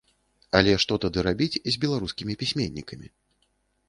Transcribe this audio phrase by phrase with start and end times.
[0.59, 3.07] Але што тады рабіць з беларускімі пісьменнікамі?